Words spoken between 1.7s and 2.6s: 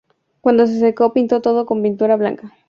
pintura blanca.